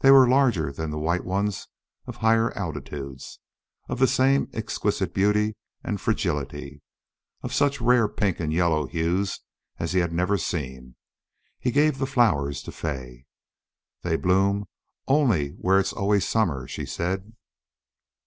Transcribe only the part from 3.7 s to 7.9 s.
of the same exquisite beauty and fragility, of such